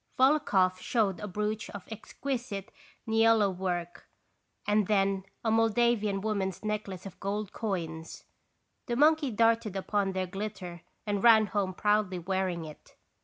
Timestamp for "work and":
3.55-4.87